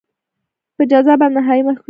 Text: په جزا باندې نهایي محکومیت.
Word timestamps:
په 0.75 0.83
جزا 0.91 1.13
باندې 1.21 1.35
نهایي 1.41 1.61
محکومیت. 1.65 1.79